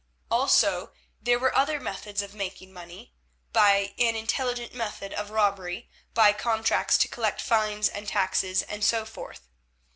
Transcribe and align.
Also 0.31 0.93
there 1.21 1.37
were 1.37 1.55
other 1.55 1.79
methods 1.79 2.23
of 2.23 2.33
making 2.33 2.73
money—by 2.73 3.93
an 3.99 4.15
intelligent 4.15 4.73
method 4.73 5.13
of 5.13 5.29
robbery, 5.29 5.91
by 6.15 6.33
contracts 6.33 6.97
to 6.97 7.07
collect 7.07 7.39
fines 7.39 7.87
and 7.87 8.07
taxes 8.07 8.63
and 8.63 8.83
so 8.83 9.05
forth. 9.05 9.41